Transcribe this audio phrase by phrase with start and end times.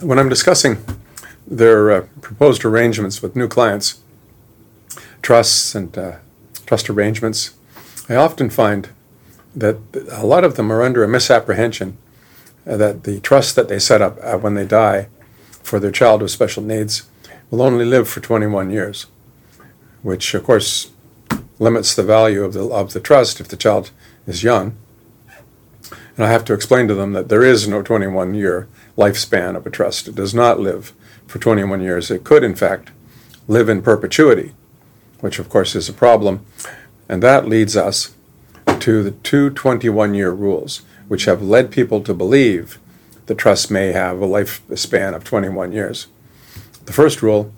[0.00, 0.78] when I'm discussing
[1.46, 4.00] their uh, proposed arrangements with new clients,
[5.22, 6.16] trusts and uh,
[6.66, 7.54] trust arrangements,
[8.08, 8.88] I often find
[9.54, 9.76] that
[10.10, 11.98] a lot of them are under a misapprehension
[12.66, 15.08] uh, that the trust that they set up uh, when they die
[15.62, 17.08] for their child with special needs
[17.50, 19.06] will only live for 21 years,
[20.02, 20.90] which of course
[21.58, 23.90] limits the value of the, of the trust if the child
[24.26, 24.76] is young.
[26.16, 29.66] And I have to explain to them that there is no 21 year lifespan of
[29.66, 30.08] a trust.
[30.08, 30.92] It does not live
[31.26, 32.10] for 21 years.
[32.10, 32.90] It could, in fact,
[33.48, 34.52] live in perpetuity,
[35.20, 36.44] which of course is a problem.
[37.08, 38.14] And that leads us
[38.80, 42.78] to the two 21 year rules, which have led people to believe
[43.26, 46.08] the trust may have a lifespan of 21 years.
[46.84, 47.52] The first rule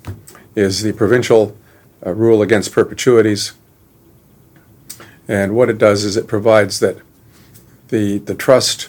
[0.55, 1.57] is the provincial
[2.05, 3.55] uh, rule against perpetuities.
[5.27, 6.99] And what it does is it provides that
[7.89, 8.89] the, the trust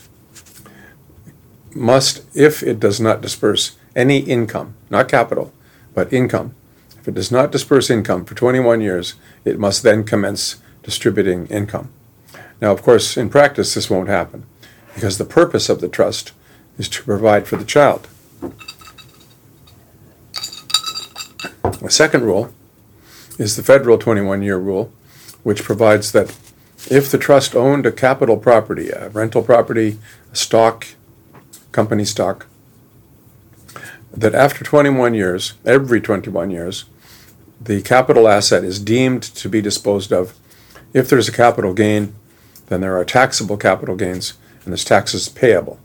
[1.73, 5.54] must, if it does not disperse any income, not capital,
[5.93, 6.55] but income,
[6.98, 11.90] if it does not disperse income for 21 years, it must then commence distributing income.
[12.62, 14.46] Now, of course, in practice, this won't happen
[14.93, 16.32] because the purpose of the trust
[16.77, 18.07] is to provide for the child.
[21.82, 22.54] The second rule
[23.37, 24.91] is the federal 21 year rule,
[25.43, 26.35] which provides that
[26.90, 29.98] if the trust owned a capital property, a rental property,
[30.34, 30.88] stock,
[31.72, 32.46] company stock,
[34.14, 36.86] that after 21 years, every 21 years,
[37.60, 40.38] the capital asset is deemed to be disposed of.
[40.94, 42.16] If there's a capital gain,
[42.68, 44.34] then there are taxable capital gains
[44.64, 45.80] and there's taxes payable.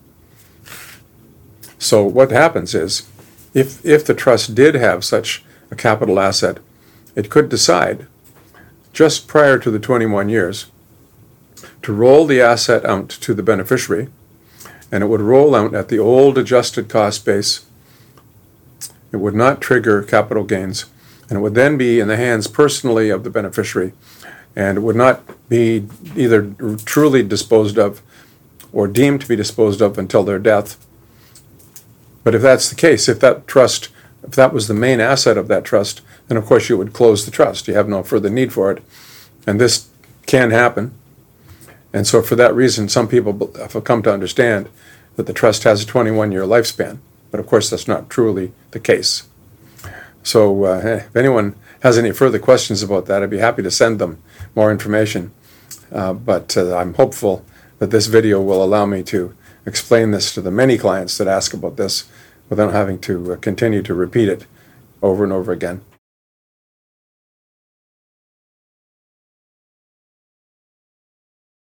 [1.78, 3.08] So what happens is,
[3.54, 6.58] if, if the trust did have such a capital asset,
[7.16, 8.06] it could decide,
[8.92, 10.66] just prior to the 21 years,
[11.82, 14.08] to roll the asset out to the beneficiary,
[14.92, 17.64] and it would roll out at the old adjusted cost base.
[19.12, 20.86] It would not trigger capital gains,
[21.28, 23.92] and it would then be in the hands personally of the beneficiary,
[24.54, 25.86] and it would not be
[26.16, 26.54] either
[26.84, 28.02] truly disposed of
[28.72, 30.76] or deemed to be disposed of until their death.
[32.22, 33.88] But if that's the case, if that trust,
[34.22, 37.24] if that was the main asset of that trust, then of course you would close
[37.24, 37.66] the trust.
[37.66, 38.82] You have no further need for it.
[39.46, 39.88] And this
[40.26, 40.94] can happen.
[41.92, 44.68] And so for that reason, some people have come to understand
[45.16, 46.98] that the trust has a 21 year lifespan.
[47.30, 49.28] But of course, that's not truly the case.
[50.22, 53.98] So uh, if anyone has any further questions about that, I'd be happy to send
[53.98, 54.22] them
[54.54, 55.32] more information.
[55.90, 57.44] Uh, but uh, I'm hopeful
[57.78, 59.34] that this video will allow me to
[59.66, 62.08] explain this to the many clients that ask about this
[62.48, 64.46] without having to uh, continue to repeat it
[65.02, 65.82] over and over again.